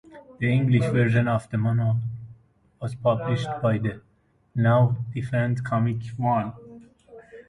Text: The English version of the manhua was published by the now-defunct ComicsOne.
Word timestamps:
The 0.39 0.51
English 0.51 0.85
version 0.89 1.27
of 1.27 1.47
the 1.51 1.57
manhua 1.57 2.01
was 2.81 2.95
published 2.95 3.47
by 3.61 3.77
the 3.77 4.01
now-defunct 4.55 5.63
ComicsOne. 5.63 6.55